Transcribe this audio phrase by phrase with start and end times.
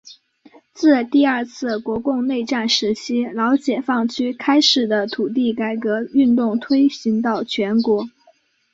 [0.73, 8.07] 自第二次国共内战时期老解放区开始的土地改革运动推行到全国。